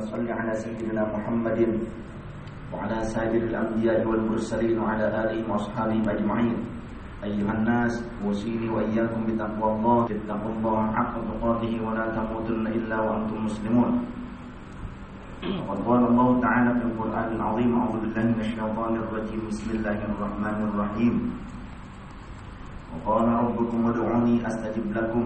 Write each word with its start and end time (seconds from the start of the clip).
صل 0.00 0.24
على 0.32 0.52
سيدنا 0.56 1.04
محمد 1.12 1.60
وعلى 2.72 2.98
سائر 3.12 3.42
الأنبياء 3.52 4.08
والمرسلين 4.08 4.78
وعلى 4.80 5.04
آله 5.22 5.52
وأصحابه 5.52 6.00
أجمعين 6.12 6.56
أيها 7.24 7.52
الناس 7.52 7.92
أوصيني 8.24 8.68
وإياكم 8.72 9.20
بتقوى 9.28 9.68
الله 9.76 10.00
اتقوا 10.16 10.52
الله 10.56 10.78
حق 10.96 11.14
تقاته 11.28 11.72
ولا 11.84 12.04
تموتن 12.16 12.66
إلا 12.66 12.96
وأنتم 13.00 13.38
مسلمون 13.44 13.90
وقد 15.68 15.78
قال 15.88 16.02
الله 16.08 16.28
تعالى 16.40 16.70
في 16.80 16.84
القرآن 16.88 17.28
العظيم 17.36 17.70
أعوذ 17.78 17.96
بالله 18.00 18.24
من 18.32 18.40
الشيطان 18.40 18.92
الرجيم 18.96 19.40
بسم 19.52 19.68
الله 19.76 19.98
الرحمن 20.08 20.56
الرحيم 20.72 21.14
وقال 22.96 23.26
ربكم 23.28 23.80
ادعوني 23.92 24.34
أستجب 24.46 24.86
لكم 24.96 25.24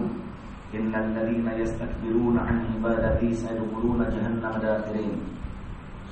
إن 0.71 0.95
الذين 0.95 1.47
يستكبرون 1.47 2.35
عن 2.39 2.55
عبادتي 2.71 3.29
سيدخلون 3.33 3.99
جهنم 4.13 4.53
داخرين 4.63 5.15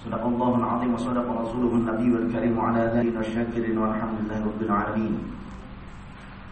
صدق 0.03 0.23
الله 0.25 0.51
العظيم 0.55 0.93
وصدق 0.93 1.27
رسوله 1.41 1.71
النبي 1.79 2.11
الكريم 2.23 2.57
وعلى 2.57 2.79
آله 2.91 3.17
والشاكرين 3.17 3.77
والحمد 3.77 4.17
لله 4.19 4.39
رب 4.45 4.61
العالمين 4.61 5.15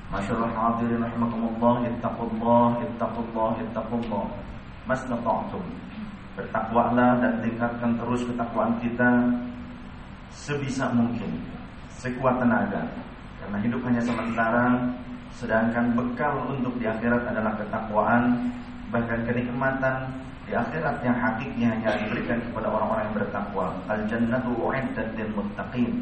Masyaallah 0.08 0.56
hadirin 0.56 1.04
rahimakumullah 1.04 1.84
ittaqullah 1.84 2.80
ittaqullah 2.80 3.60
ittaqullah 3.60 4.26
mastata'tum 4.88 5.60
bertakwalah 6.40 7.20
dan 7.20 7.44
tingkatkan 7.44 7.92
terus 8.00 8.24
ketakwaan 8.24 8.80
kita 8.80 9.36
sebisa 10.32 10.96
mungkin 10.96 11.28
sekuat 12.00 12.40
tenaga 12.40 12.88
karena 13.44 13.58
hidup 13.68 13.84
hanya 13.84 14.00
sementara 14.00 14.80
sedangkan 15.37 15.97
bekal 15.97 16.53
untuk 16.53 16.77
di 16.77 16.87
akhirat 16.89 17.25
adalah 17.29 17.57
ketakwaan 17.57 18.53
bahkan 18.93 19.25
kenikmatan 19.25 20.13
di 20.45 20.53
akhirat 20.53 21.01
yang 21.01 21.17
hakiknya 21.17 21.69
hanya 21.73 21.91
diberikan 21.97 22.39
kepada 22.51 22.69
orang-orang 22.69 23.05
yang 23.09 23.17
bertakwa 23.17 23.67
al 23.89 24.01
jannatu 24.11 24.51
uiddat 24.59 25.09
lil 25.17 25.31
muttaqin 25.33 25.93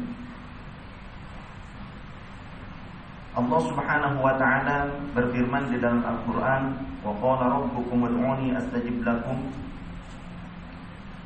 Allah 3.31 3.63
Subhanahu 3.63 4.19
wa 4.19 4.35
taala 4.35 4.91
berfirman 5.15 5.71
di 5.71 5.79
dalam 5.79 6.03
Al-Qur'an, 6.03 6.75
"Wa 6.99 7.15
qala 7.15 7.63
rabbukum 7.63 8.03
ud'uni 8.03 8.51
astajib 8.59 9.07
lakum." 9.07 9.39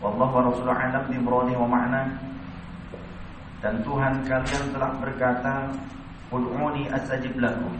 Wallahu 0.05 0.37
wa 0.37 0.41
rasuluhu 0.53 0.69
a'lam 0.69 1.09
wa 1.25 1.65
ma'na. 1.65 2.13
Dan 3.57 3.81
Tuhan 3.81 4.21
kalian 4.21 4.65
telah 4.69 4.93
berkata, 5.01 5.73
"Ud'uni 6.33 6.89
astajib 6.93 7.35
lakum." 7.37 7.73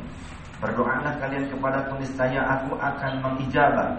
Berdoalah 0.60 1.20
kalian 1.20 1.52
kepada 1.52 1.86
niscaya 2.00 2.42
aku 2.42 2.80
akan 2.80 3.14
mengijabah. 3.22 3.92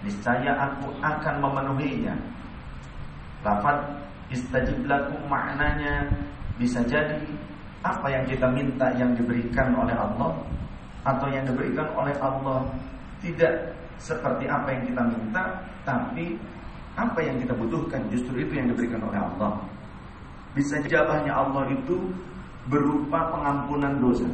Niscaya 0.00 0.56
aku 0.56 0.88
akan 1.04 1.34
memenuhinya. 1.44 2.16
Lafaz 3.44 3.78
istajib 4.30 4.86
lakum 4.86 5.20
maknanya 5.26 6.06
bisa 6.56 6.80
jadi 6.86 7.20
apa 7.82 8.06
yang 8.12 8.24
kita 8.28 8.46
minta 8.52 8.92
yang 8.94 9.12
diberikan 9.16 9.72
oleh 9.74 9.96
Allah 9.96 10.36
atau 11.02 11.26
yang 11.32 11.44
diberikan 11.48 11.88
oleh 11.96 12.12
Allah 12.20 12.60
tidak 13.24 13.72
seperti 13.96 14.44
apa 14.48 14.68
yang 14.70 14.82
kita 14.84 15.02
minta 15.08 15.44
tapi 15.84 16.36
apa 16.96 17.18
yang 17.24 17.40
kita 17.40 17.56
butuhkan 17.56 18.04
justru 18.12 18.44
itu 18.44 18.52
yang 18.52 18.68
diberikan 18.68 19.00
oleh 19.00 19.16
Allah 19.16 19.52
bisa 20.52 20.76
jabahnya 20.84 21.32
Allah 21.32 21.64
itu 21.72 22.12
berupa 22.68 23.32
pengampunan 23.32 23.96
dosa 24.02 24.28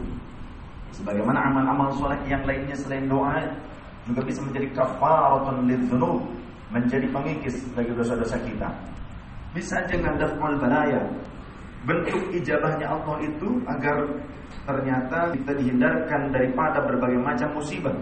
sebagaimana 0.97 1.39
amal-amal 1.53 1.95
soleh 2.01 2.19
yang 2.27 2.43
lainnya 2.43 2.75
selain 2.75 3.07
doa 3.07 3.39
juga 4.09 4.23
bisa 4.25 4.41
menjadi 4.43 4.69
kafaratun 4.75 5.69
lidzunub 5.69 6.25
menjadi 6.75 7.07
pengikis 7.15 7.63
bagi 7.77 7.93
dosa-dosa 7.95 8.41
kita 8.43 8.69
bisa 9.55 9.79
dengan 9.87 10.19
daf'ul 10.19 10.59
balaya 10.59 11.01
bentuk 11.87 12.35
ijabahnya 12.35 12.91
Allah 12.91 13.17
itu 13.23 13.49
agar 13.71 13.97
ternyata 14.67 15.31
kita 15.33 15.53
dihindarkan 15.63 16.35
daripada 16.35 16.83
berbagai 16.83 17.23
macam 17.23 17.49
musibah. 17.55 17.95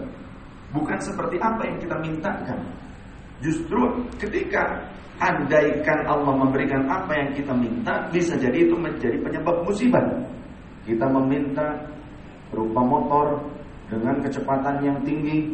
Bukan 0.73 0.99
seperti 0.99 1.37
apa 1.39 1.61
yang 1.63 1.77
kita 1.79 1.95
mintakan. 2.01 2.59
Justru 3.43 4.07
ketika 4.19 4.85
andaikan 5.19 6.07
Allah 6.07 6.33
memberikan 6.35 6.87
apa 6.87 7.11
yang 7.15 7.29
kita 7.35 7.53
minta, 7.55 8.07
bisa 8.11 8.35
jadi 8.35 8.67
itu 8.67 8.75
menjadi 8.75 9.15
penyebab 9.19 9.63
musibah. 9.63 10.03
Kita 10.83 11.07
meminta 11.09 11.75
berupa 12.51 12.81
motor 12.83 13.25
dengan 13.89 14.21
kecepatan 14.21 14.75
yang 14.85 14.97
tinggi, 15.03 15.49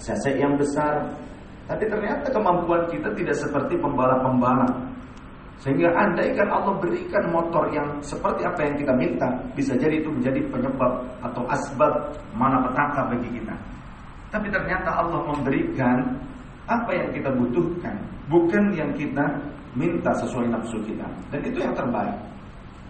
cc 0.00 0.36
yang 0.36 0.58
besar, 0.58 1.06
tapi 1.64 1.88
ternyata 1.88 2.28
kemampuan 2.28 2.84
kita 2.92 3.08
tidak 3.16 3.36
seperti 3.40 3.74
pembalap-pembalap 3.80 4.94
sehingga 5.64 5.96
andaikan 5.96 6.50
Allah 6.52 6.76
berikan 6.76 7.24
motor 7.32 7.70
yang 7.72 7.96
seperti 8.04 8.44
apa 8.44 8.60
yang 8.68 8.74
kita 8.76 8.92
minta, 9.00 9.28
bisa 9.56 9.72
jadi 9.78 9.96
itu 9.96 10.12
menjadi 10.12 10.44
penyebab 10.52 10.92
atau 11.24 11.40
asbab 11.48 12.12
petaka 12.36 13.00
bagi 13.08 13.40
kita. 13.40 13.54
Tapi 14.28 14.50
ternyata 14.52 14.92
Allah 14.92 15.24
memberikan 15.24 16.20
apa 16.64 16.90
yang 16.92 17.08
kita 17.12 17.30
butuhkan, 17.32 17.96
bukan 18.32 18.64
yang 18.72 18.90
kita 18.96 19.24
minta 19.76 20.10
sesuai 20.16 20.48
nafsu 20.48 20.80
kita. 20.86 21.04
Dan 21.28 21.40
itu 21.44 21.58
yang 21.60 21.74
terbaik. 21.76 22.16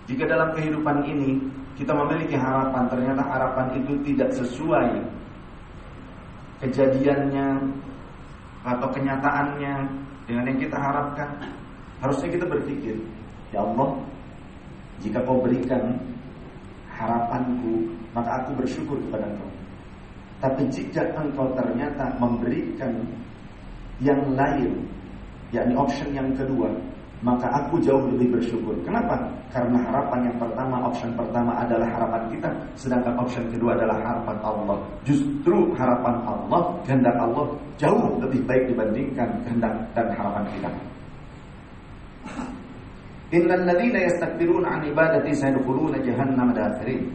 Jika 0.05 0.29
dalam 0.29 0.53
kehidupan 0.53 1.01
ini 1.09 1.41
kita 1.75 1.91
memiliki 1.97 2.37
harapan, 2.37 2.87
ternyata 2.93 3.23
harapan 3.25 3.67
itu 3.83 3.93
tidak 4.05 4.31
sesuai 4.37 4.89
kejadiannya 6.61 7.49
atau 8.65 8.89
kenyataannya 8.93 9.75
dengan 10.29 10.45
yang 10.49 10.59
kita 10.61 10.77
harapkan, 10.77 11.29
Harusnya 12.05 12.37
kita 12.37 12.45
berpikir, 12.45 13.01
ya 13.49 13.65
Allah, 13.65 13.97
jika 15.01 15.25
kau 15.25 15.41
berikan 15.41 15.97
harapanku, 16.93 17.89
maka 18.13 18.45
aku 18.45 18.61
bersyukur 18.61 19.01
kepada 19.09 19.25
engkau. 19.25 19.51
Tapi 20.45 20.63
jika 20.69 21.01
engkau 21.17 21.49
ternyata 21.57 22.13
memberikan 22.21 22.93
yang 24.03 24.23
lain, 24.35 24.73
yakni 25.55 25.75
option 25.79 26.11
yang 26.11 26.31
kedua, 26.35 26.71
maka 27.25 27.47
aku 27.49 27.81
jauh 27.81 28.05
lebih 28.11 28.37
bersyukur. 28.37 28.77
Kenapa? 28.85 29.17
Karena 29.49 29.81
harapan 29.81 30.29
yang 30.29 30.37
pertama, 30.37 30.77
option 30.85 31.15
pertama 31.17 31.57
adalah 31.57 31.89
harapan 31.89 32.23
kita, 32.35 32.51
sedangkan 32.77 33.15
option 33.17 33.49
kedua 33.49 33.79
adalah 33.79 33.97
harapan 34.03 34.37
Allah. 34.45 34.79
Justru 35.09 35.73
harapan 35.79 36.15
Allah, 36.27 36.63
kehendak 36.85 37.17
Allah 37.17 37.47
jauh 37.81 38.19
lebih 38.21 38.45
baik 38.45 38.69
dibandingkan 38.69 39.29
kehendak 39.47 39.73
dan 39.97 40.07
harapan 40.13 40.45
kita. 40.53 40.71
Innal 43.35 43.65
ladzina 43.67 43.99
yastakbiruna 44.05 44.69
an 44.79 44.81
ibadati 44.87 45.33
sayadkhuluna 45.33 45.99
jahannam 46.05 46.53
dakhirin. 46.55 47.09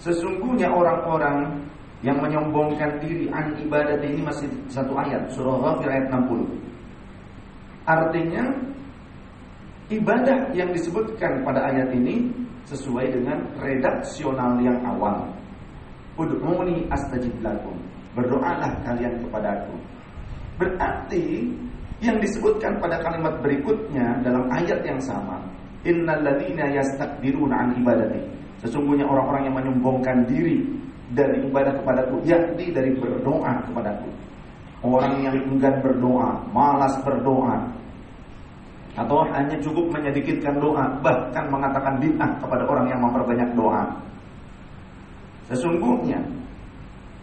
Sesungguhnya 0.00 0.68
orang-orang 0.70 1.64
yang 2.04 2.20
menyombongkan 2.20 3.00
diri 3.00 3.32
an 3.32 3.56
ibadat 3.56 4.04
ini 4.04 4.20
masih 4.20 4.44
satu 4.68 4.92
ayat 4.92 5.24
surah 5.32 5.56
Ghafir 5.56 5.88
ayat 5.88 6.06
60. 6.12 6.44
Artinya 7.88 8.44
ibadah 9.88 10.52
yang 10.52 10.68
disebutkan 10.76 11.40
pada 11.40 11.72
ayat 11.72 11.88
ini 11.96 12.28
sesuai 12.68 13.08
dengan 13.08 13.40
redaksional 13.56 14.60
yang 14.60 14.76
awal. 14.84 15.32
Ud'uni 16.20 16.84
astajib 16.92 17.32
lakum. 17.40 17.74
Berdoalah 18.12 18.70
kalian 18.84 19.24
kepadaku. 19.24 19.74
Berarti 20.60 21.50
yang 22.04 22.20
disebutkan 22.20 22.78
pada 22.78 23.00
kalimat 23.00 23.40
berikutnya 23.40 24.20
dalam 24.20 24.46
ayat 24.52 24.84
yang 24.84 25.00
sama, 25.00 25.40
innalladzina 25.88 26.68
yastakbiruna 26.68 27.64
an 27.64 27.68
ibadati. 27.80 28.22
Sesungguhnya 28.62 29.08
orang-orang 29.08 29.50
yang 29.50 29.56
menyombongkan 29.56 30.28
diri 30.30 30.62
dari 31.14 31.46
ibadah 31.46 31.72
kepadaku, 31.80 32.20
yakni 32.26 32.74
dari 32.74 32.90
berdoa 32.98 33.62
kepadaku. 33.70 34.10
Orang 34.84 35.24
yang 35.24 35.38
enggan 35.48 35.80
berdoa, 35.80 36.44
malas 36.52 36.92
berdoa, 37.00 37.56
atau 38.94 39.26
hanya 39.32 39.56
cukup 39.58 39.90
menyedikitkan 39.90 40.60
doa, 40.60 40.86
bahkan 41.00 41.48
mengatakan 41.50 41.98
bid'ah 41.98 42.30
kepada 42.38 42.62
orang 42.68 42.86
yang 42.92 43.00
memperbanyak 43.00 43.50
doa. 43.56 43.82
Sesungguhnya 45.50 46.20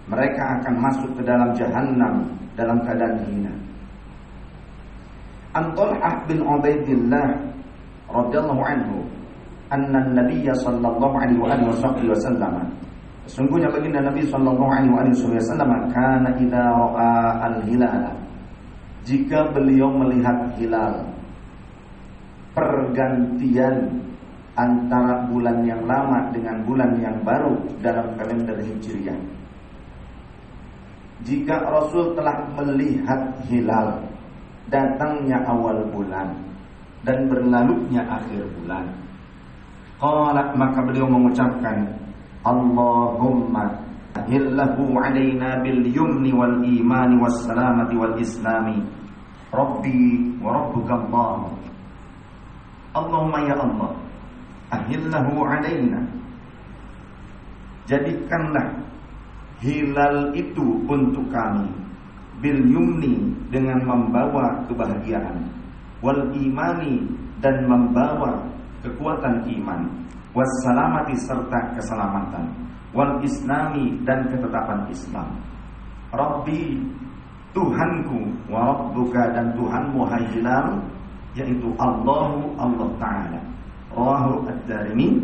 mereka 0.09 0.59
akan 0.59 0.73
masuk 0.81 1.09
ke 1.15 1.21
dalam 1.23 1.55
jahanam 1.55 2.27
dalam 2.59 2.77
keadaan 2.83 3.17
hina. 3.29 3.53
An 5.55 5.71
Talhah 5.75 6.15
bin 6.27 6.43
Ubaidillah 6.43 7.27
radhiyallahu 8.11 8.61
anhu 8.63 9.07
anna 9.71 10.03
Nabi 10.11 10.43
sallallahu 10.51 11.15
alaihi 11.15 11.39
wa 11.39 11.49
alihi 11.55 12.11
wasallam 12.11 12.67
Sesungguhnya 13.31 13.71
baginda 13.71 14.03
Nabi 14.03 14.27
wasallam 14.27 15.71
kana 15.95 16.35
idza 16.35 16.67
ra'a 16.67 17.47
al-hilal 17.47 18.11
jika 19.07 19.55
beliau 19.55 19.87
melihat 19.87 20.51
hilal 20.59 20.99
pergantian 22.51 24.03
antara 24.59 25.31
bulan 25.31 25.63
yang 25.63 25.79
lama 25.87 26.27
dengan 26.35 26.59
bulan 26.67 26.91
yang 26.99 27.23
baru 27.23 27.55
dalam 27.79 28.19
kalender 28.19 28.59
Hijriah. 28.59 29.15
Jika 31.23 31.55
Rasul 31.71 32.11
telah 32.19 32.51
melihat 32.59 33.47
hilal 33.47 34.11
datangnya 34.67 35.39
awal 35.47 35.87
bulan 35.87 36.35
dan 37.07 37.31
berlalunya 37.31 38.03
akhir 38.11 38.43
bulan. 38.59 38.91
Qala 40.03 40.51
maka 40.59 40.83
beliau 40.83 41.07
mengucapkan 41.07 42.01
Allahumma 42.41 43.81
ahillahu 44.17 44.97
alaina 44.97 45.61
bil 45.61 45.85
yumni 45.85 46.33
wal 46.33 46.61
imani 46.65 47.21
was 47.21 47.37
salamati 47.45 47.95
wal 47.95 48.17
islami. 48.17 48.81
Rabbi 49.51 50.39
wa 50.39 50.49
rabbuka 50.55 50.95
Allah 50.95 51.51
Allahumma 52.95 53.39
ya 53.47 53.55
Allah 53.59 53.91
ahillahu 54.71 55.43
alaina 55.43 55.99
jadikanlah 57.87 58.79
hilal 59.59 60.31
itu 60.31 60.87
untuk 60.87 61.27
kami 61.27 61.67
bil 62.39 62.59
yumni 62.63 63.35
dengan 63.51 63.83
membawa 63.83 64.63
kebahagiaan 64.71 65.51
wal 65.99 66.31
imani 66.33 67.05
dan 67.43 67.67
membawa 67.67 68.47
kekuatan 68.81 69.45
iman 69.59 69.91
wassalamati 70.31 71.15
serta 71.19 71.75
keselamatan. 71.75 72.45
Wal 72.91 73.23
islami 73.23 74.03
dan 74.03 74.27
ketetapan 74.27 74.83
Islam. 74.91 75.39
Rabbi 76.11 76.75
Tuhanku 77.55 78.51
wa 78.51 78.71
rabbuka 78.71 79.31
dan 79.31 79.55
Tuhanmu 79.55 80.07
hai 80.07 80.23
hilal 80.35 80.79
yaitu 81.35 81.71
Allahu 81.79 82.51
Allah 82.59 82.89
Ta'ala. 82.99 83.39
Rawahu 83.91 84.47
Ad-Darimi 84.47 85.19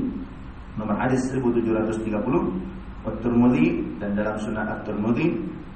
nomor 0.76 0.96
hadis 1.00 1.24
1730 1.32 2.12
wa 3.04 3.12
Tirmidzi 3.24 3.68
dan 4.00 4.16
dalam 4.16 4.36
Sunan 4.40 4.68
At-Tirmidzi 4.68 5.28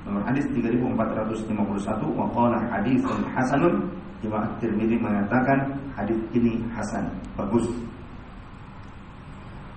nomor 0.08 0.28
hadis 0.28 0.44
3451 0.52 2.20
wa 2.20 2.28
qala 2.36 2.60
haditsun 2.72 3.20
hasanun. 3.32 3.76
Imam 4.24 4.44
At-Tirmidzi 4.44 4.96
mengatakan 5.00 5.76
hadis 5.96 6.20
ini 6.36 6.60
hasan 6.76 7.08
bagus 7.36 7.68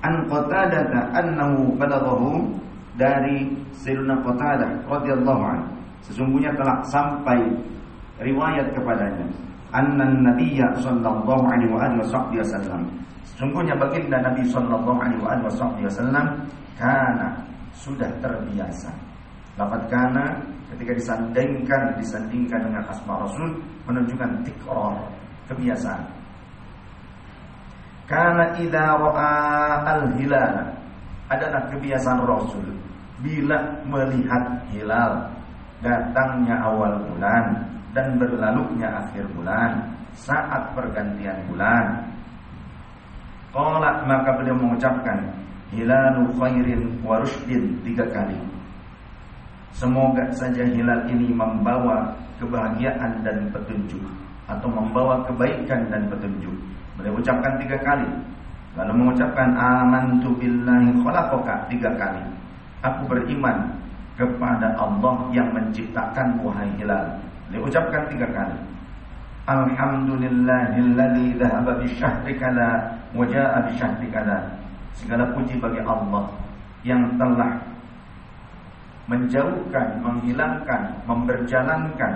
An 0.04 0.28
Qatadah 0.28 1.16
annahu 1.16 1.72
balaghahu 1.80 2.44
dari 3.00 3.48
Sayyidina 3.72 4.20
Qatadah 4.20 4.84
radhiyallahu 4.84 5.42
anhu. 5.42 5.68
Sesungguhnya 6.04 6.52
telah 6.60 6.84
sampai 6.92 7.40
riwayat 8.20 8.76
kepadanya. 8.76 9.24
Annan 9.72 10.22
nabiyya 10.22 10.76
sallallahu 10.78 11.48
alaihi 11.48 11.72
wa 11.72 11.80
alihi 11.82 12.38
wasallam 12.38 12.86
sesungguhnya 13.26 13.74
baginda 13.74 14.22
Nabi 14.22 14.46
sallallahu 14.46 15.00
alaihi 15.02 15.18
wa 15.18 15.34
alihi 15.34 15.82
wasallam 15.88 16.26
kana 16.78 17.34
sudah 17.74 18.06
terbiasa. 18.22 18.92
Lafaz 19.58 19.82
kana 19.90 20.38
ketika 20.70 20.94
disandingkan 20.94 21.98
disandingkan 21.98 22.60
dengan 22.70 22.86
asma 22.86 23.18
rasul 23.24 23.50
menunjukkan 23.90 24.46
tikrar 24.46 24.94
kebiasaan 25.50 26.02
karena 28.04 28.52
idza 28.60 28.84
ra'a 29.00 29.32
al-hilal 29.88 30.54
adalah 31.32 31.62
kebiasaan 31.72 32.20
Rasul 32.24 32.66
bila 33.24 33.80
melihat 33.88 34.60
hilal 34.68 35.32
datangnya 35.80 36.60
awal 36.60 37.00
bulan 37.08 37.64
dan 37.96 38.20
berlalunya 38.20 38.88
akhir 38.90 39.24
bulan 39.32 39.94
saat 40.12 40.72
pergantian 40.76 41.48
bulan. 41.48 42.10
Qala 43.54 44.02
maka 44.04 44.34
beliau 44.34 44.58
mengucapkan 44.58 45.30
hilalu 45.70 46.26
khairin 46.34 46.82
wa 47.06 47.22
tiga 47.86 48.04
kali. 48.10 48.38
Semoga 49.74 50.26
saja 50.34 50.62
hilal 50.66 51.06
ini 51.10 51.34
membawa 51.34 52.14
kebahagiaan 52.38 53.26
dan 53.26 53.50
petunjuk 53.50 54.02
atau 54.46 54.68
membawa 54.70 55.22
kebaikan 55.26 55.90
dan 55.90 56.06
petunjuk. 56.10 56.54
Beliau 56.98 57.18
ucapkan 57.18 57.58
tiga 57.58 57.78
kali. 57.82 58.06
Lalu 58.74 58.92
mengucapkan 58.94 59.54
amantu 59.54 60.34
billahi 60.38 60.90
khalaqaka 61.02 61.70
tiga 61.70 61.94
kali. 61.94 62.22
Aku 62.82 63.06
beriman 63.06 63.80
kepada 64.14 64.74
Allah 64.78 65.16
yang 65.34 65.50
menciptakan 65.54 66.38
wahai 66.42 66.70
hilal. 66.78 67.18
Beliau 67.50 67.66
ucapkan 67.66 68.06
tiga 68.10 68.26
kali. 68.30 68.58
Alhamdulillahilladzi 69.44 71.36
dhahaba 71.36 71.76
bisyahri 71.76 72.34
kala 72.40 72.96
wa 73.12 73.28
jaa 73.28 73.60
bisyahri 73.68 74.08
kala. 74.08 74.56
Segala 74.96 75.34
puji 75.36 75.60
bagi 75.60 75.82
Allah 75.84 76.32
yang 76.86 77.18
telah 77.20 77.60
menjauhkan, 79.04 80.00
menghilangkan, 80.00 81.04
memperjalankan 81.04 82.12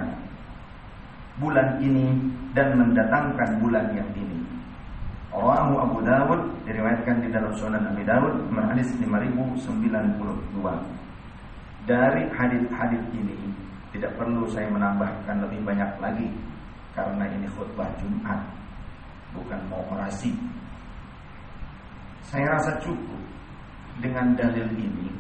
bulan 1.36 1.76
ini 1.84 2.16
dan 2.56 2.80
mendatangkan 2.80 3.60
bulan 3.60 3.92
yang 3.92 4.08
ini. 4.16 4.48
Rawahu 5.28 5.75
Abu 5.76 5.98
Dawud 6.08 6.40
diriwayatkan 6.64 7.20
di 7.20 7.28
dalam 7.28 7.52
Sunan 7.52 7.84
Abi 7.92 8.00
Dawud 8.00 8.48
nomor 8.48 8.64
hadis 8.72 8.88
5092. 8.96 9.60
Dari 11.84 12.25
hadis-hadis 12.32 13.04
ini 13.12 13.36
tidak 13.92 14.16
perlu 14.16 14.48
saya 14.48 14.72
menambahkan 14.72 15.44
lebih 15.44 15.60
banyak 15.69 15.90
lagi 16.00 16.28
karena 16.96 17.28
ini 17.28 17.44
khutbah 17.52 17.92
Jumat 18.00 18.40
bukan 19.36 19.60
mau 19.69 19.84
orasi. 19.92 20.32
Saya 22.25 22.56
rasa 22.56 22.80
cukup 22.80 23.20
dengan 24.00 24.32
dalil 24.32 24.69
ini 24.80 25.12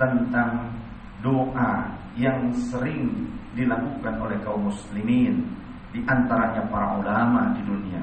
tentang 0.00 0.72
doa 1.20 1.92
yang 2.16 2.52
sering 2.72 3.28
dilakukan 3.52 4.16
oleh 4.16 4.36
kaum 4.40 4.68
muslimin 4.68 5.44
di 5.92 6.00
antaranya 6.08 6.64
para 6.72 6.96
ulama 7.04 7.52
di 7.52 7.60
dunia 7.68 8.00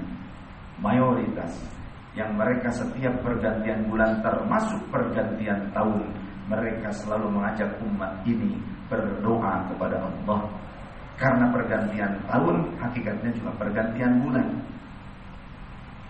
mayoritas 0.80 1.52
yang 2.18 2.36
mereka 2.36 2.74
setiap 2.74 3.14
pergantian 3.22 3.86
bulan 3.88 4.20
termasuk 4.26 4.82
pergantian 4.90 5.70
tahun 5.72 6.04
mereka 6.50 6.90
selalu 6.92 7.30
mengajak 7.30 7.70
umat 7.86 8.26
ini 8.26 8.58
berdoa 8.90 9.70
kepada 9.70 10.02
Allah. 10.02 10.42
Karena 11.20 11.52
pergantian 11.52 12.16
tahun 12.26 12.80
hakikatnya 12.80 13.32
juga 13.38 13.52
pergantian 13.60 14.24
bulan. 14.24 14.48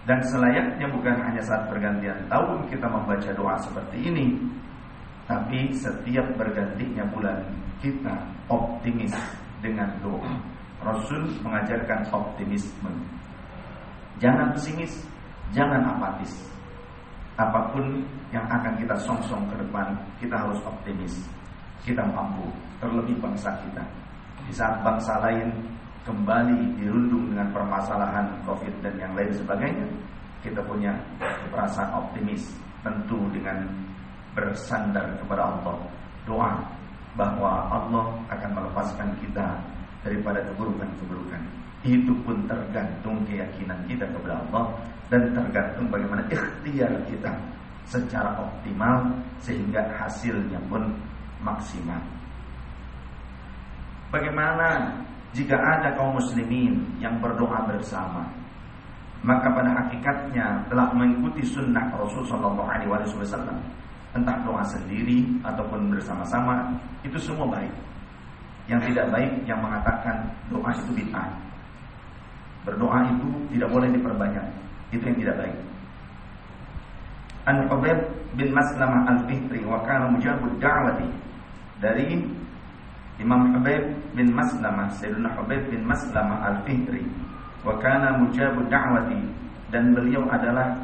Dan 0.08 0.22
selayaknya 0.32 0.88
bukan 0.90 1.16
hanya 1.22 1.44
saat 1.44 1.68
pergantian 1.68 2.18
tahun 2.32 2.66
kita 2.72 2.88
membaca 2.88 3.30
doa 3.36 3.56
seperti 3.62 4.10
ini 4.10 4.28
tapi 5.30 5.70
setiap 5.78 6.26
bergantinya 6.34 7.06
bulan 7.14 7.38
kita 7.86 8.18
optimis 8.50 9.14
dengan 9.62 9.94
doa. 10.02 10.34
Rasul 10.82 11.30
mengajarkan 11.46 12.10
optimisme 12.10 12.90
Jangan 14.20 14.52
pesimis, 14.52 15.00
jangan 15.56 15.80
apatis. 15.96 16.44
Apa 17.40 17.72
pun 17.72 18.04
yang 18.36 18.44
akan 18.52 18.76
kita 18.76 19.00
songsong 19.00 19.48
ke 19.48 19.56
depan, 19.64 19.96
kita 20.20 20.36
harus 20.36 20.60
optimis. 20.68 21.24
Kita 21.88 22.04
mampu, 22.04 22.44
terlebih 22.84 23.16
bangsa 23.24 23.56
kita. 23.64 23.80
Di 24.44 24.52
saat 24.52 24.84
bangsa 24.84 25.24
lain 25.24 25.48
kembali 26.04 26.76
dirundung 26.76 27.32
dengan 27.32 27.48
permasalahan 27.56 28.28
Covid 28.44 28.84
dan 28.84 29.00
yang 29.00 29.16
lain 29.16 29.32
sebagainya, 29.32 29.88
kita 30.44 30.60
punya 30.68 30.92
perasaan 31.48 31.96
optimis, 31.96 32.52
tentu 32.84 33.24
dengan 33.32 33.64
bersandar 34.36 35.16
kepada 35.24 35.48
Allah. 35.48 35.80
Doa 36.28 36.60
bahwa 37.16 37.72
Allah 37.72 38.06
akan 38.36 38.52
melepaskan 38.52 39.16
kita 39.24 39.48
daripada 40.04 40.44
keburukan-keburukan. 40.52 41.69
Itu 41.80 42.12
pun 42.28 42.44
tergantung 42.44 43.24
keyakinan 43.24 43.80
kita 43.88 44.04
kepada 44.12 44.44
Allah 44.44 44.66
dan 45.08 45.32
tergantung 45.32 45.88
bagaimana 45.88 46.22
ikhtiar 46.28 46.92
kita 47.08 47.32
secara 47.88 48.36
optimal 48.36 49.16
sehingga 49.40 49.80
hasilnya 49.96 50.60
pun 50.68 50.84
maksimal. 51.40 52.04
Bagaimana 54.12 54.92
jika 55.32 55.56
ada 55.56 55.96
kaum 55.96 56.20
muslimin 56.20 56.84
yang 57.00 57.16
berdoa 57.24 57.64
bersama? 57.70 58.28
Maka 59.24 59.52
pada 59.52 59.72
hakikatnya 59.84 60.68
telah 60.72 60.92
mengikuti 60.96 61.44
sunnah 61.48 61.92
Rasul 61.96 62.24
Shallallahu 62.28 62.68
Alaihi 62.68 62.92
Wasallam. 62.92 63.60
Entah 64.16 64.42
doa 64.42 64.64
sendiri 64.66 65.22
ataupun 65.46 65.94
bersama-sama 65.94 66.74
itu 67.06 67.16
semua 67.22 67.46
baik. 67.52 67.72
Yang 68.66 68.92
tidak 68.92 69.06
baik 69.14 69.32
yang 69.46 69.60
mengatakan 69.62 70.18
doa 70.50 70.72
itu 70.74 70.92
bid'ah 70.98 71.49
Berdoa 72.68 73.00
itu 73.12 73.28
tidak 73.56 73.70
boleh 73.72 73.90
diperbanyak. 73.94 74.46
Itu 74.92 75.04
yang 75.06 75.18
tidak 75.22 75.36
baik. 75.40 75.58
An 77.48 77.66
Ubaid 77.72 78.00
bin 78.38 78.54
Maslamah 78.54 79.10
Al-Fihri 79.10 79.66
wa 79.66 79.82
kana 79.82 80.12
mujabud 80.12 80.54
da'wati 80.62 81.10
dari 81.82 82.20
Imam 83.18 83.58
Ubaid 83.58 83.90
bin 84.14 84.36
Maslamah 84.36 84.92
Sayyidina 85.00 85.34
Ubaid 85.40 85.66
bin 85.72 85.82
Maslamah 85.88 86.46
Al-Fihri 86.52 87.04
wa 87.66 87.74
kana 87.82 88.22
mujabud 88.22 88.70
da'wati 88.70 89.22
dan 89.74 89.98
beliau 89.98 90.26
adalah 90.30 90.78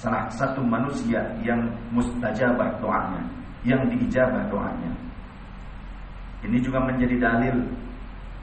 salah 0.00 0.28
satu 0.32 0.64
manusia 0.64 1.20
yang 1.44 1.60
mustajabah 1.92 2.80
doanya, 2.80 3.22
yang 3.68 3.84
diijabah 3.88 4.48
doanya. 4.48 4.92
Ini 6.40 6.56
juga 6.64 6.80
menjadi 6.80 7.20
dalil 7.20 7.56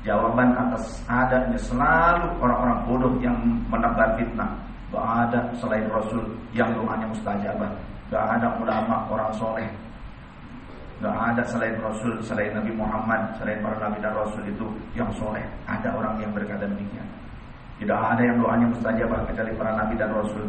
Jawaban 0.07 0.55
atas 0.55 1.03
adanya 1.11 1.59
selalu 1.59 2.31
orang-orang 2.39 2.79
bodoh 2.87 3.13
yang 3.19 3.35
menebar 3.67 4.15
fitnah. 4.15 4.55
Gak 4.87 5.03
ada 5.03 5.51
selain 5.59 5.83
Rasul 5.91 6.23
yang 6.55 6.71
doanya 6.71 7.11
mustajabah. 7.11 7.67
Gak 8.07 8.23
ada 8.39 8.55
ulama 8.55 9.03
orang 9.11 9.35
soleh. 9.35 9.67
Gak 11.03 11.11
ada 11.11 11.43
selain 11.43 11.75
Rasul, 11.83 12.23
selain 12.23 12.55
Nabi 12.55 12.71
Muhammad, 12.71 13.35
selain 13.35 13.59
para 13.59 13.75
Nabi 13.83 13.99
dan 13.99 14.15
Rasul 14.15 14.47
itu 14.47 14.65
yang 14.95 15.11
soleh. 15.19 15.43
Ada 15.67 15.91
orang 15.91 16.23
yang 16.23 16.31
berkata 16.31 16.63
demikian. 16.63 17.03
Tidak 17.77 17.99
ada 17.99 18.23
yang 18.23 18.39
doanya 18.39 18.65
mustajabah 18.71 19.27
kecuali 19.27 19.51
para 19.59 19.75
Nabi 19.75 19.93
dan 19.99 20.09
Rasul. 20.15 20.47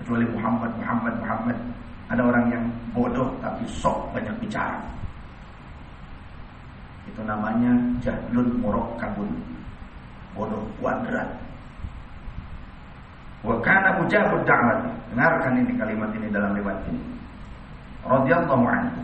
Kecuali 0.00 0.24
Muhammad, 0.32 0.72
Muhammad, 0.80 1.14
Muhammad. 1.20 1.58
Ada 2.08 2.22
orang 2.24 2.44
yang 2.48 2.64
bodoh 2.96 3.28
tapi 3.44 3.68
sok 3.68 4.08
banyak 4.16 4.32
bicara. 4.40 4.80
Itu 7.06 7.20
namanya 7.22 7.72
jahlun 8.02 8.58
kabun 8.98 9.30
Bodoh 10.36 10.68
kuadrat. 10.76 11.32
Wa 13.40 13.56
kana 13.64 13.96
mujabud 13.96 14.44
da'wat. 14.44 14.84
Dengarkan 15.14 15.64
ini 15.64 15.72
kalimat 15.80 16.12
ini 16.12 16.28
dalam 16.28 16.52
lewat 16.52 16.76
ini. 16.92 17.00
Radhiyallahu 18.04 18.64
anhu. 18.68 19.00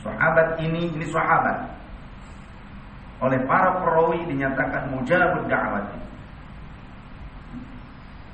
Sahabat 0.00 0.56
ini 0.64 0.88
ini 0.96 1.06
sahabat. 1.12 1.68
Oleh 3.20 3.36
para 3.44 3.84
perawi 3.84 4.24
dinyatakan 4.32 4.88
mujabud 4.96 5.44
da'wat. 5.44 5.84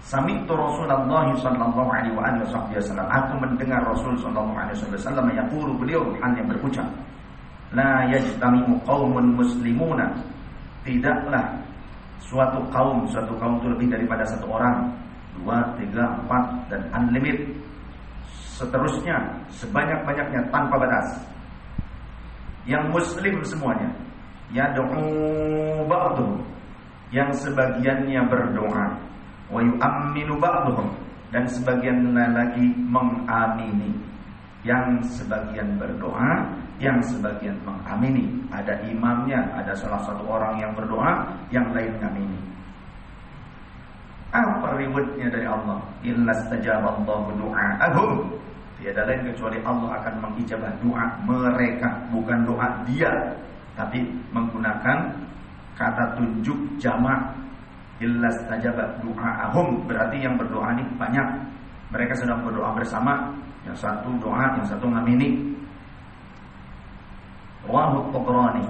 Sami'tu 0.07 0.55
Rasulullah 0.55 1.27
sallallahu 1.35 1.91
alaihi 1.91 2.15
wasallam. 2.15 3.07
Aku 3.11 3.33
mendengar 3.43 3.83
Rasul 3.83 4.15
sallallahu 4.21 4.55
alaihi 4.55 4.79
wasallam 4.79 5.27
yaqulu 5.33 5.75
beliau 5.75 6.07
hal 6.23 6.37
yang 6.39 6.47
berucap 6.47 6.87
la 7.73 8.09
yajtami'u 8.13 8.81
qaumun 8.85 9.37
muslimuna. 9.37 10.13
Tidaklah 10.85 11.63
suatu 12.21 12.61
kaum 12.73 13.09
suatu 13.09 13.33
kaum 13.41 13.61
itu 13.61 13.69
lebih 13.73 13.89
daripada 13.93 14.25
satu 14.29 14.47
orang. 14.53 14.93
Dua 15.41 15.65
tiga 15.81 16.13
empat 16.23 16.45
dan 16.69 16.83
unlimited. 16.93 17.49
Seterusnya 18.61 19.17
sebanyak-banyaknya 19.49 20.53
tanpa 20.53 20.77
batas. 20.77 21.09
Yang 22.69 22.85
muslim 22.95 23.37
semuanya 23.43 23.91
yad'u 24.55 24.87
ba'dhum 25.89 26.45
yang 27.11 27.33
sebagiannya 27.33 28.23
berdoa. 28.29 28.87
Wa 29.53 29.61
yu'minu 29.61 30.37
ba'dhum 30.39 30.89
dan 31.33 31.49
sebagian 31.49 32.13
lagi 32.13 32.71
mengamini. 32.77 33.97
Yang 34.63 35.19
sebagian 35.19 35.75
berdoa 35.75 36.62
yang 36.81 36.97
sebagian 37.05 37.59
mengamini. 37.67 38.29
Ada 38.49 38.85
imamnya, 38.89 39.41
ada 39.57 39.73
salah 39.77 40.01
satu 40.07 40.25
orang 40.29 40.61
yang 40.61 40.73
berdoa, 40.73 41.29
yang 41.53 41.69
lain 41.73 41.93
mengamini. 41.99 42.41
Apa 44.33 44.81
rewardnya 44.81 45.29
dari 45.29 45.45
Allah? 45.45 45.79
Illa 46.01 46.33
stajaballahu 46.49 47.37
du'a'ahum. 47.37 48.33
Tiada 48.81 49.05
lain 49.05 49.29
kecuali 49.31 49.61
Allah 49.63 50.01
akan 50.01 50.15
mengijabah 50.25 50.73
doa 50.83 51.05
mereka, 51.29 51.89
bukan 52.11 52.49
doa 52.49 52.67
dia, 52.89 53.13
tapi 53.77 54.03
menggunakan 54.33 55.13
kata 55.77 56.05
tunjuk 56.19 56.59
jamak 56.81 57.21
illa 58.01 58.29
stajabat 58.43 59.05
du'a'ahum. 59.05 59.85
Berarti 59.87 60.25
yang 60.25 60.35
berdoa 60.41 60.75
ini 60.75 60.85
banyak. 60.97 61.27
Mereka 61.93 62.17
sedang 62.17 62.41
berdoa 62.41 62.73
bersama, 62.73 63.31
yang 63.69 63.77
satu 63.77 64.11
doa, 64.19 64.59
yang 64.59 64.67
satu 64.67 64.89
ngamini. 64.89 65.39
Rawahu 67.73 68.13
Tabrani. 68.13 68.69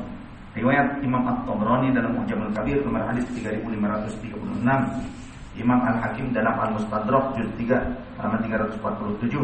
Riwayat 0.55 1.03
Imam 1.03 1.27
At-Tabrani 1.27 1.91
dalam 1.91 2.23
Mu'jamul 2.23 2.55
Kabir 2.55 2.87
nomor 2.87 3.03
hadis 3.11 3.27
3536. 3.35 4.63
Imam 5.59 5.81
Al-Hakim 5.83 6.31
dalam 6.31 6.55
Al-Mustadrak 6.55 7.35
juz 7.35 7.51
3 7.59 7.83
halaman 8.23 8.47
347. 8.47 9.43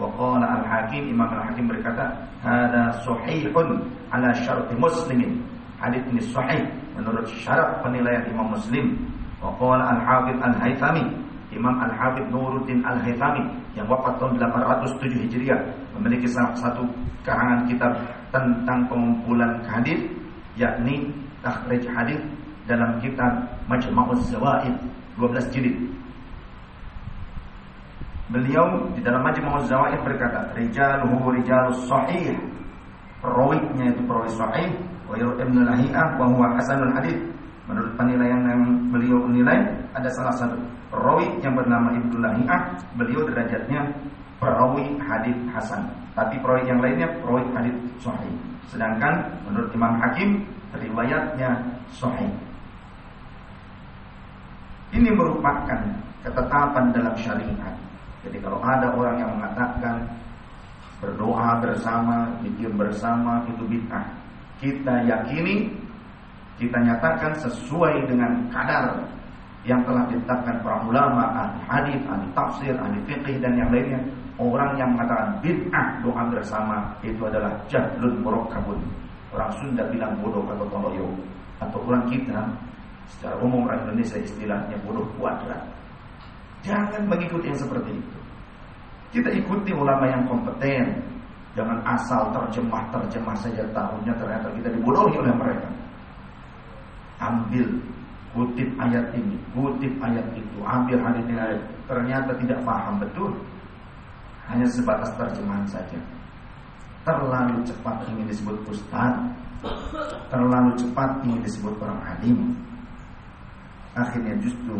Wa 0.00 0.08
qala 0.16 0.46
Al-Hakim 0.56 1.12
Imam 1.12 1.28
Al-Hakim 1.28 1.68
berkata, 1.68 2.16
"Hada 2.40 2.96
sahihun 3.04 3.84
ala 4.08 4.32
syarti 4.40 4.72
Muslimin." 4.80 5.44
Hadis 5.76 6.00
ini 6.08 6.24
sahih 6.32 6.64
menurut 6.96 7.28
syarat 7.44 7.84
penilaian 7.84 8.24
Imam 8.32 8.56
Muslim. 8.56 8.96
Wa 9.44 9.52
qala 9.60 10.00
Al-Hafidz 10.00 10.40
Al-Haythami 10.40 11.04
Imam 11.52 11.76
Al-Hafidh 11.76 12.30
Nuruddin 12.32 12.80
Al-Haythami 12.86 13.44
yang 13.76 13.84
wafat 13.90 14.16
tahun 14.16 14.40
807 14.40 15.28
Hijriah 15.28 15.60
memiliki 15.98 16.30
salah 16.30 16.56
satu 16.56 16.86
karangan 17.26 17.68
kitab 17.68 17.92
tentang 18.32 18.86
pengumpulan 18.88 19.60
hadis 19.68 20.00
yakni 20.56 21.10
takhrij 21.44 21.84
hadis 21.90 22.20
dalam 22.64 22.96
kitab 23.04 23.44
Majma'uz 23.68 24.24
Zawaid 24.32 24.72
12 25.20 25.52
jilid. 25.52 25.76
Beliau 28.32 28.88
di 28.96 29.04
dalam 29.04 29.20
Majma'uz 29.20 29.68
Zawaid 29.68 30.00
berkata, 30.00 30.48
"Rijaluhu 30.56 31.36
rijalus 31.36 31.76
sahih." 31.86 32.34
Perawinya 33.20 33.88
itu 33.88 34.04
perawi 34.04 34.30
sahih, 34.36 34.68
wa 35.08 35.16
ibn 35.16 35.56
Lahiyah 35.64 36.20
wa 36.20 36.44
hasanul 36.60 36.92
hadis. 36.92 37.16
Menurut 37.64 37.96
penilaian 37.96 38.44
yang 38.44 38.62
beliau 38.92 39.24
nilai 39.24 39.56
ada 39.96 40.08
salah 40.12 40.34
satu 40.36 40.56
perawi 40.92 41.26
yang 41.40 41.56
bernama 41.56 41.96
Ibnu 41.96 42.20
Lahiyah, 42.20 42.60
beliau 43.00 43.24
derajatnya 43.24 43.88
perawi 44.36 45.00
hadis 45.00 45.36
hasan. 45.56 45.88
Tapi 46.12 46.36
perawi 46.44 46.68
yang 46.68 46.78
lainnya 46.84 47.08
perawi 47.24 47.44
hadis 47.56 47.74
sahih. 48.04 48.34
Sedangkan 48.68 49.32
menurut 49.48 49.72
Imam 49.72 49.96
Hakim 49.96 50.44
riwayatnya 50.76 51.56
sahih. 51.96 52.28
Ini 54.94 55.10
merupakan 55.10 55.80
ketetapan 56.22 56.94
dalam 56.94 57.14
syariat. 57.18 57.74
Jadi 58.24 58.38
kalau 58.40 58.62
ada 58.62 58.88
orang 58.94 59.16
yang 59.20 59.30
mengatakan 59.36 60.06
berdoa 61.02 61.60
bersama, 61.60 62.32
zikir 62.40 62.72
bersama 62.72 63.44
itu 63.50 63.62
bid'ah. 63.68 64.06
Kita 64.62 65.04
yakini, 65.04 65.68
kita 66.60 66.78
nyatakan 66.78 67.32
sesuai 67.42 68.06
dengan 68.06 68.46
kadar 68.50 69.02
yang 69.64 69.80
telah 69.88 70.04
ditetapkan 70.12 70.60
para 70.60 70.76
ulama, 70.84 71.24
ahli 71.34 71.58
hadis, 71.66 72.00
ahli 72.04 72.26
tafsir, 72.36 72.74
ahli 72.76 73.00
fikih 73.08 73.40
dan 73.40 73.56
yang 73.56 73.72
lainnya 73.72 74.00
Orang 74.34 74.74
yang 74.74 74.98
mengatakan 74.98 75.38
bid'ah 75.38 76.02
doa 76.02 76.26
bersama 76.26 76.90
itu 77.06 77.22
adalah 77.22 77.54
jahlun 77.70 78.18
murakkabun. 78.18 78.82
Orang 79.30 79.50
Sunda 79.62 79.86
bilang 79.94 80.18
bodoh 80.18 80.42
atau 80.50 80.66
toloyo. 80.66 81.06
Atau 81.62 81.78
orang 81.86 82.02
kita 82.10 82.42
secara 83.06 83.38
umum 83.38 83.70
orang 83.70 83.86
Indonesia 83.86 84.18
istilahnya 84.18 84.74
bodoh 84.82 85.06
kuadrat. 85.14 85.62
Jangan 86.66 87.06
mengikuti 87.06 87.46
yang 87.46 87.60
seperti 87.62 87.94
itu. 87.94 88.18
Kita 89.14 89.30
ikuti 89.30 89.70
ulama 89.70 90.10
yang 90.10 90.26
kompeten. 90.26 90.98
Jangan 91.54 91.78
asal 91.86 92.34
terjemah-terjemah 92.34 93.38
saja 93.38 93.62
tahunnya 93.70 94.18
ternyata 94.18 94.50
kita 94.58 94.68
dibodohi 94.74 95.14
oleh 95.14 95.30
mereka. 95.30 95.70
Ambil 97.22 97.66
kutip 98.34 98.68
ayat 98.82 99.14
ini, 99.14 99.38
kutip 99.54 99.94
ayat 100.02 100.26
itu, 100.34 100.58
ambil 100.66 100.98
hadis 100.98 101.22
ini 101.30 101.38
ayat. 101.38 101.62
Ternyata 101.86 102.30
tidak 102.42 102.58
paham 102.66 102.98
betul 102.98 103.30
hanya 104.50 104.66
sebatas 104.68 105.10
terjemahan 105.14 105.64
saja. 105.70 105.98
Terlalu 107.04 107.62
cepat 107.68 108.00
ingin 108.10 108.26
disebut 108.26 108.56
ustaz, 108.68 109.14
terlalu 110.32 110.72
cepat 110.80 111.10
ingin 111.22 111.40
disebut 111.44 111.74
orang 111.78 112.00
alim. 112.02 112.56
Akhirnya 113.94 114.34
justru 114.42 114.74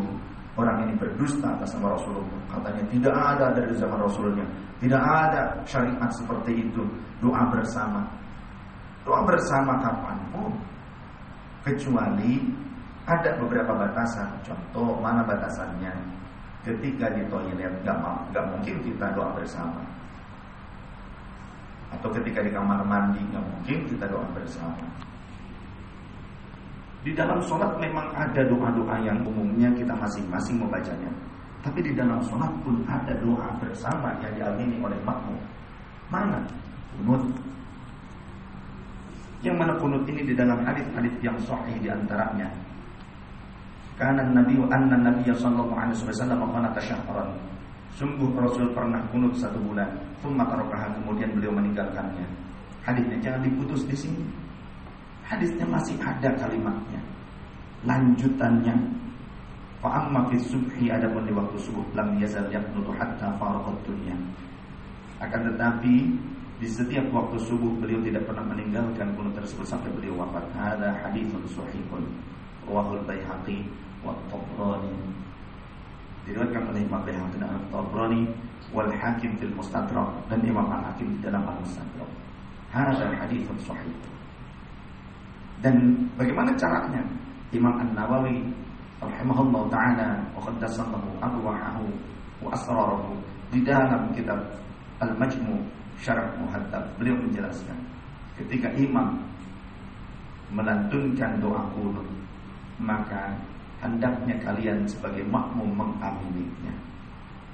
orang 0.59 0.89
ini 0.89 0.95
berdusta 0.99 1.55
atas 1.55 1.71
nama 1.79 1.95
Rasulullah. 1.95 2.41
Katanya 2.51 2.83
tidak 2.91 3.15
ada 3.15 3.47
dari 3.55 3.73
zaman 3.79 3.99
Rasulnya, 4.03 4.47
tidak 4.83 5.03
ada 5.03 5.43
syariat 5.69 6.11
seperti 6.11 6.53
itu. 6.67 6.83
Doa 7.23 7.47
bersama, 7.49 8.03
doa 9.07 9.21
bersama 9.25 9.81
kapan 9.81 10.19
pun, 10.35 10.53
kecuali 11.65 12.45
ada 13.09 13.37
beberapa 13.41 13.73
batasan. 13.73 14.29
Contoh 14.45 15.01
mana 15.01 15.25
batasannya? 15.25 16.15
ketika 16.65 17.13
di 17.13 17.23
toilet 17.29 17.73
gak, 17.85 18.01
gak 18.33 18.45
mungkin 18.49 18.77
kita 18.81 19.13
doa 19.13 19.29
bersama 19.37 19.85
atau 21.93 22.11
ketika 22.11 22.41
di 22.43 22.51
kamar 22.51 22.81
mandi 22.83 23.21
gak 23.31 23.45
mungkin 23.45 23.85
kita 23.87 24.09
doa 24.09 24.25
bersama 24.33 24.85
di 27.05 27.13
dalam 27.13 27.37
sholat 27.45 27.77
memang 27.77 28.09
ada 28.17 28.41
doa-doa 28.49 28.97
yang 29.05 29.21
umumnya 29.29 29.69
kita 29.77 29.93
masing-masing 29.93 30.57
membacanya 30.57 31.13
tapi 31.61 31.85
di 31.85 31.93
dalam 31.93 32.25
sholat 32.25 32.51
pun 32.65 32.81
ada 32.89 33.13
doa 33.21 33.49
bersama 33.61 34.17
yang 34.25 34.33
diamini 34.33 34.81
oleh 34.81 34.97
makmum 35.05 35.37
mana? 36.09 36.41
kunut 36.97 37.29
yang 39.45 39.61
mana 39.61 39.77
kunut 39.77 40.03
ini 40.09 40.25
di 40.25 40.35
dalam 40.35 40.65
hadis-hadis 40.65 41.15
yang 41.21 41.37
sahih 41.45 41.77
di 41.79 41.93
antaranya 41.93 42.49
karena 43.95 44.27
Nabi 44.27 44.59
anna 44.75 44.99
Nabi 44.99 45.23
sallallahu 45.31 45.71
alaihi 45.71 46.03
wasallam 46.03 46.43
qanata 46.51 46.83
syahran. 46.83 47.31
Sungguh 47.95 48.27
Rasul 48.35 48.75
pernah 48.75 48.99
kunut 49.15 49.39
satu 49.39 49.55
bulan, 49.63 49.87
thumma 50.19 50.43
tarakaha 50.51 50.91
kemudian 50.99 51.31
beliau 51.31 51.55
meninggalkannya. 51.55 52.27
Hadisnya 52.83 53.23
jangan 53.23 53.47
diputus 53.47 53.87
di 53.87 53.95
sini. 53.95 54.23
Hadisnya 55.23 55.63
masih 55.71 55.95
ada 56.03 56.35
kalimatnya. 56.35 57.01
lanjutannya 57.85 58.73
fa 59.85 60.01
amma 60.01 60.25
fi 60.33 60.41
subhi 60.41 60.89
adapun 60.89 61.29
di 61.29 61.33
waktu 61.37 61.57
subuh 61.61 61.85
lam 61.93 62.17
yazal 62.17 62.49
yaqnutu 62.49 62.89
hatta 62.97 63.29
faraghat 63.37 63.77
dunya 63.85 64.17
akan 65.21 65.53
tetapi 65.53 66.17
di 66.63 66.71
setiap 66.71 67.11
waktu 67.11 67.37
subuh 67.43 67.73
beliau 67.83 67.99
tidak 68.07 68.31
pernah 68.31 68.47
meninggalkan 68.47 69.11
kunut 69.19 69.35
tersebut 69.35 69.67
sampai 69.67 69.91
beliau 69.91 70.23
wafat. 70.23 70.47
Ada 70.55 71.03
hadithun 71.03 71.43
sahihun 71.51 72.05
rawahul 72.71 73.03
Baihaqi 73.03 73.67
wa 74.07 74.15
Tabrani. 74.31 74.95
Diriwayatkan 76.25 76.63
oleh 76.71 76.81
Imam 76.87 77.03
Baihaqi 77.03 77.37
dan 77.43 77.59
Tabrani 77.75 78.31
wal 78.71 78.91
Hakim 78.95 79.35
fil 79.43 79.51
Mustadrak 79.53 80.15
dan 80.31 80.41
Imam 80.47 80.67
Al-Hakim 80.71 81.19
di 81.19 81.21
dalam 81.27 81.43
Al-Mustadrak. 81.43 82.11
Ada 82.75 83.07
hadithun 83.23 83.59
sahih. 83.63 83.95
Dan 85.63 86.07
bagaimana 86.19 86.51
caranya? 86.59 87.03
Imam 87.55 87.79
An-Nawawi 87.79 88.43
rahimahullah 88.99 89.63
taala 89.71 90.09
wa 90.35 90.43
qaddasallahu 90.43 91.09
arwahahu 91.23 91.87
wa 92.43 92.51
asrarahu 92.51 93.15
di 93.55 93.63
dalam 93.63 94.11
kitab 94.11 94.43
Al-Majmu' 95.05 95.61
Syarah 96.01 96.33
Muhaddab 96.41 96.97
beliau 96.97 97.17
menjelaskan 97.21 97.77
ketika 98.41 98.73
imam 98.75 99.21
melantunkan 100.51 101.39
doa 101.39 101.63
kunut 101.73 102.09
maka 102.81 103.39
hendaknya 103.85 104.41
kalian 104.43 104.89
sebagai 104.89 105.23
makmum 105.29 105.71
mengamininya. 105.77 106.75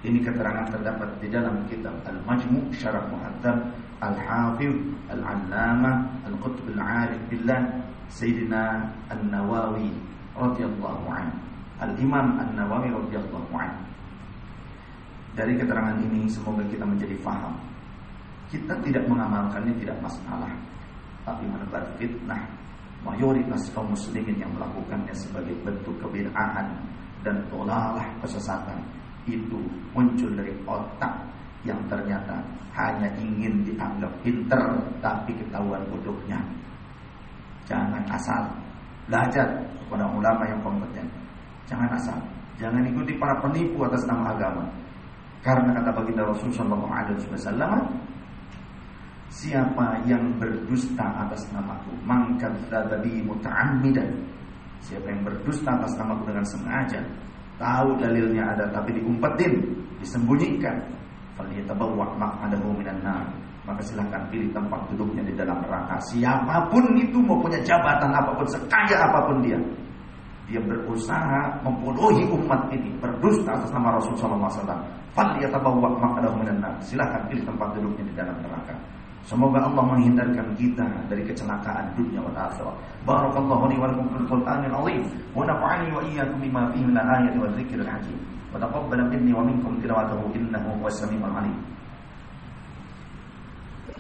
Ini 0.01 0.25
keterangan 0.25 0.73
terdapat 0.73 1.21
di 1.21 1.29
dalam 1.29 1.69
kitab 1.69 1.93
Al-Majmu' 2.09 2.73
Syarah 2.73 3.05
Muhaddab 3.13 3.69
Al-Hafiz 4.01 4.73
Al-Allamah 5.13 6.25
Al-Qutb 6.25 6.73
Al-Arif 6.73 7.21
Billah 7.29 7.85
Sayyidina 8.09 8.89
An-Nawawi 9.13 9.93
radhiyallahu 10.33 11.05
anhu. 11.05 11.37
Al-Imam 11.85 12.41
An-Nawawi 12.41 12.89
radhiyallahu 12.97 13.53
anhu. 13.53 13.85
Dari 15.41 15.57
keterangan 15.57 15.97
ini 16.05 16.29
semoga 16.29 16.61
kita 16.69 16.85
menjadi 16.85 17.17
faham 17.25 17.57
kita 18.51 18.75
tidak 18.83 19.07
mengamalkannya 19.07 19.73
tidak 19.79 19.97
masalah. 20.03 20.51
Tapi 21.23 21.47
menebar 21.47 21.87
fitnah 21.97 22.43
mayoritas 23.07 23.71
kaum 23.73 23.95
muslimin 23.95 24.37
yang 24.37 24.51
melakukannya 24.59 25.15
sebagai 25.15 25.55
bentuk 25.63 25.97
kebid'ahan 26.03 26.69
dan 27.25 27.41
tolalah 27.49 28.05
kesesatan 28.21 28.77
itu 29.25 29.57
muncul 29.95 30.29
dari 30.35 30.53
otak 30.67 31.15
yang 31.63 31.79
ternyata 31.87 32.41
hanya 32.75 33.09
ingin 33.21 33.63
dianggap 33.65 34.11
pinter 34.27 34.61
tapi 34.99 35.33
ketahuan 35.39 35.81
bodohnya. 35.89 36.41
Jangan 37.71 38.03
asal 38.11 38.51
belajar 39.07 39.47
kepada 39.87 40.11
ulama 40.11 40.43
yang 40.51 40.61
kompeten. 40.65 41.07
Jangan 41.71 41.95
asal, 41.95 42.19
jangan 42.59 42.83
ikuti 42.83 43.15
para 43.15 43.39
penipu 43.39 43.87
atas 43.87 44.03
nama 44.11 44.35
agama. 44.35 44.67
Karena 45.41 45.73
kata 45.73 45.91
baginda 45.97 46.29
Rasulullah 46.29 46.77
SAW, 47.25 47.81
Siapa 49.31 50.03
yang 50.11 50.43
berdusta 50.43 51.07
atas 51.07 51.47
namaku 51.55 51.95
Mangkat 52.03 52.51
babi 52.67 53.23
muta'ammidan. 53.23 54.11
Siapa 54.83 55.07
yang 55.07 55.23
berdusta 55.23 55.71
atas 55.81 55.95
namaku 55.97 56.29
dengan 56.29 56.45
sengaja 56.45 57.01
Tahu 57.57 57.89
dalilnya 58.03 58.53
ada 58.53 58.69
tapi 58.75 59.01
diumpetin 59.01 59.65
Disembunyikan. 60.03 60.77
Maka 63.61 63.81
silahkan 63.85 64.23
pilih 64.33 64.51
tempat 64.53 64.81
duduknya 64.93 65.23
di 65.25 65.33
dalam 65.37 65.61
neraka. 65.63 65.97
Siapa 66.11 66.69
pun 66.73 66.85
itu 66.97 67.17
mau 67.21 67.41
punya 67.41 67.61
jabatan 67.65 68.13
apa 68.13 68.33
pun 68.37 68.45
Sekaya 68.49 68.97
apa 69.09 69.19
pun 69.31 69.41
dia 69.45 69.61
Dia 70.51 70.59
berusaha 70.59 71.63
membodohi 71.63 72.27
umat 72.35 72.67
ini 72.75 72.91
Berdusta 72.99 73.55
atas 73.55 73.71
nama 73.71 73.95
Rasulullah 73.95 74.51
SAW 74.51 74.83
Falyatabawwa 75.15 75.95
maq'adahu 75.95 76.43
minan 76.43 76.59
nar 76.59 76.75
Silahkan 76.83 77.23
pilih 77.31 77.47
tempat 77.47 77.71
duduknya 77.79 78.03
di 78.11 78.15
dalam 78.19 78.35
neraka 78.43 78.75
Semoga 79.29 79.61
Allah 79.61 79.85
menghindarkan 79.85 80.57
kita 80.57 80.87
dari 81.13 81.21
kecelakaan 81.29 81.93
dunia 81.93 82.25
dan 82.33 82.49
akhirat. 82.49 82.77
Barakallahu 83.05 83.69
li 83.69 83.77
wa 83.77 83.87
lakum 83.93 84.09
fil 84.17 84.27
Qur'anil 84.27 84.73
azim 84.73 85.03
wa 85.37 85.45
nafa'ani 85.45 85.87
wa 85.93 86.01
iyyakum 86.09 86.41
bima 86.41 86.67
fihi 86.73 86.85
min 86.89 86.97
al-ayati 86.97 87.37
wa 87.37 87.47
dzikril 87.53 87.85
hakim. 87.85 88.19
Wa 88.51 88.59
taqabbal 88.59 89.07
minni 89.13 89.31
wa 89.37 89.45
minkum 89.45 89.77
tilawatahu 89.85 90.33
innahu 90.33 90.73
huwas 90.81 90.97
samiul 90.97 91.29
alim. 91.29 91.55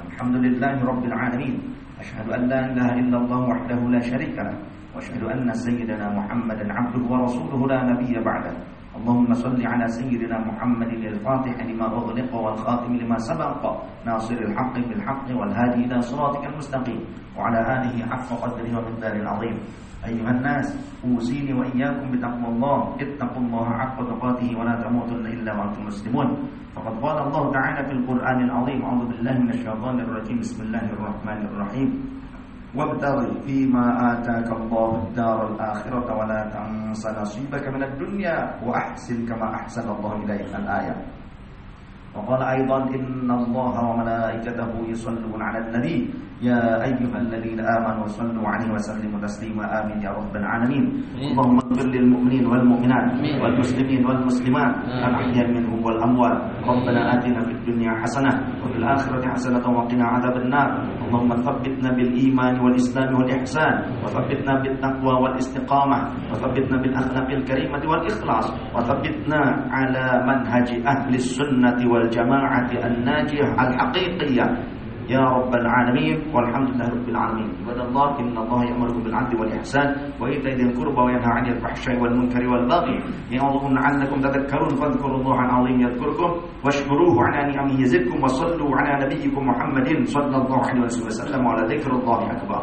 Alhamdulillahi 0.00 0.80
rabbil 0.88 1.14
alamin. 1.14 1.54
Ashhadu 2.00 2.32
an 2.32 2.42
la 2.48 2.60
ilaha 2.72 2.92
illallah 2.96 3.40
wahdahu 3.44 3.92
la 3.92 4.00
syarika 4.00 4.40
lah. 4.48 4.56
Anna 4.96 5.54
sayyidana 5.54 6.10
Muhammadan 6.10 6.66
'abduhu 6.66 7.06
wa 7.06 7.22
rasuluhu 7.22 7.70
la 7.70 7.86
nabiyya 7.86 8.22
ba'dahu. 8.22 8.58
اللهم 8.90 9.30
صل 9.38 9.54
على 9.54 9.86
سيدنا 9.86 10.50
محمد 10.50 10.90
الفاتح 11.14 11.54
لما 11.62 11.86
أغلق 11.94 12.34
والخاتم 12.34 12.90
لما 12.98 13.18
سبق 13.22 13.62
ناصر 14.02 14.34
الحق 14.34 14.74
بالحق 14.74 15.26
والهادي 15.30 15.86
إلى 15.86 15.96
صراطك 16.02 16.42
المستقيم 16.50 17.00
وعلى 17.38 17.58
آله 17.62 17.94
حق 18.10 18.28
قدره 18.42 18.70
ومقدار 18.74 19.14
العظيم. 19.22 19.56
أيها 20.10 20.30
الناس 20.30 20.66
أوصيني 21.06 21.54
وإياكم 21.54 22.06
بتقوى 22.10 22.48
الله 22.50 22.78
اتقوا 23.00 23.42
الله 23.46 23.66
حق 23.78 23.98
تقاته 24.10 24.48
ولا 24.58 24.74
تموتن 24.82 25.24
إلا 25.38 25.52
وأنتم 25.54 25.82
مسلمون. 25.86 26.28
فقد 26.74 26.94
قال 26.98 27.16
الله 27.30 27.42
تعالى 27.54 27.80
في 27.86 27.92
القرآن 27.94 28.38
العظيم 28.42 28.78
أعوذ 28.82 29.02
بالله 29.06 29.34
من 29.38 29.50
الشيطان 29.54 29.96
الرجيم. 30.02 30.36
بسم 30.42 30.58
الله 30.66 30.84
الرحمن 30.98 31.40
الرحيم. 31.46 31.88
وابتغ 32.70 33.16
فيما 33.46 33.86
آتاك 34.12 34.46
الله 34.46 34.90
الدار 35.02 35.38
الآخرة 35.54 36.06
ولا 36.06 36.40
تنس 36.54 37.02
نصيبك 37.06 37.64
من 37.68 37.82
الدنيا 37.82 38.62
وأحسن 38.62 39.26
كما 39.26 39.54
أحسن 39.54 39.90
الله 39.90 40.12
إليك 40.22 40.54
الآية. 40.54 40.94
وقال 42.14 42.42
أيضا 42.42 42.78
إن 42.94 43.30
الله 43.30 43.74
وملائكته 43.90 44.70
يصلون 44.86 45.40
على 45.42 45.58
النبي. 45.58 45.98
يا 46.40 46.80
أيها 46.80 47.18
الذين 47.20 47.60
آمنوا 47.60 48.08
صلوا 48.16 48.46
عليه 48.48 48.72
وسلموا 48.72 49.20
تسليما. 49.20 49.64
آمين 49.84 50.00
يا 50.00 50.16
رب 50.16 50.32
العالمين. 50.32 50.84
اللهم 51.36 51.56
اغفر 51.60 51.86
للمؤمنين 51.92 52.44
والمؤمنات 52.48 53.08
والمسلمين 53.44 54.00
والمسلمات. 54.06 54.74
الأحياء 54.88 55.46
منهم 55.52 55.78
والأموات. 55.84 56.38
ربنا 56.64 57.00
آتنا 57.12 57.40
في 57.44 57.52
الدنيا 57.52 57.92
حسنة 58.00 58.32
وفي 58.64 58.76
الآخرة 58.80 59.20
حسنة 59.36 59.64
وقنا 59.68 60.04
عذاب 60.04 60.36
النار. 60.40 60.68
اللهم 61.04 61.30
ثبتنا 61.44 61.88
بالإيمان 61.92 62.54
والإسلام 62.64 63.10
والإحسان 63.20 63.74
وثبتنا 64.00 64.52
بالتقوى 64.64 65.14
والاستقامة 65.22 65.98
وثبتنا 66.32 66.76
بالأخلاق 66.82 67.28
الكريمة 67.30 67.82
والإخلاص 67.90 68.46
وثبتنا 68.74 69.40
على 69.76 70.04
منهج 70.24 70.68
أهل 70.88 71.12
السنة 71.14 71.78
والجماعة 71.92 72.70
الناجية 72.88 73.46
الحقيقية. 73.60 74.46
يا 75.08 75.24
رب 75.24 75.52
العالمين 75.54 76.34
والحمد 76.34 76.68
لله 76.76 76.88
رب 76.88 77.08
العالمين. 77.08 77.48
عباد 77.64 77.78
الله 77.88 78.08
إن 78.20 78.34
الله 78.38 78.60
يأمركم 78.64 79.00
بالعدل 79.02 79.32
والإحسان 79.40 79.88
وإيتاء 80.20 80.52
ذي 80.54 80.62
القربى 80.62 81.00
وينهى 81.00 81.32
عن 81.36 81.46
الفحشاء 81.46 81.96
والمنكر 82.02 82.42
والبغي 82.48 82.96
يعظكم 83.32 83.70
لعلكم 83.74 84.16
تذكرون 84.20 84.72
فاذكروا 84.80 85.16
الله 85.20 85.38
العظيم 85.40 85.80
يذكركم 85.80 86.30
واشكروه 86.64 87.16
على 87.24 87.52
نعمه 87.52 87.80
يزدكم 87.80 88.16
وصلوا 88.24 88.70
على 88.76 88.92
نبيكم 89.06 89.42
محمد 89.46 89.88
صلى 90.04 90.36
الله 90.36 90.60
عليه 90.68 90.80
وسلم 90.84 91.40
وعلى 91.46 91.62
ذكر 91.74 91.90
الله 91.90 92.20
أكبر. 92.36 92.62